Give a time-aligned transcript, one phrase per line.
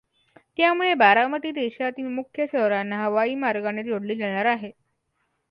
[0.57, 4.71] त्यामुळे बारामती देशातील मुख्य शहरांना हवाईमार्गाने जोडली जाणार आहे.